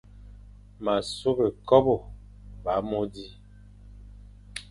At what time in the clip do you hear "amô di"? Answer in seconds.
2.77-3.25